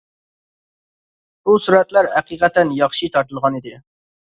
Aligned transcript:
بۇ 1.51 1.59
سۈرەتلەر 1.67 2.11
ھەقىقەتەن 2.17 2.75
ياخشى 2.81 3.13
تارتىلغان 3.19 3.63
ئىدى. 3.63 3.79